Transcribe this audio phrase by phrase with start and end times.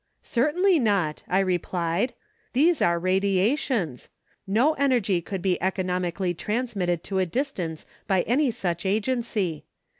[0.23, 2.15] "Certainly not," I replied,
[2.53, 4.09] "these are radia tions.
[4.47, 9.63] No energy could be economically transmitted to a distance by any such agency.